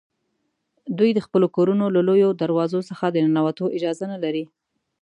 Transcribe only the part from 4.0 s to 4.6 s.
نه لري.